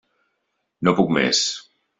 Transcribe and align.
No 0.89 0.95
puc 1.01 1.15
més! 1.19 1.45